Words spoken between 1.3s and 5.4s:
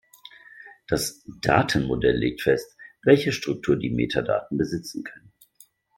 "Datenmodell" legt fest, welche Struktur die Metadaten besitzen können.